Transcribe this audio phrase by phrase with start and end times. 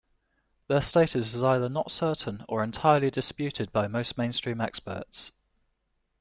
[0.67, 5.31] Their status is either not certain or entirely disputed by most mainstream experts.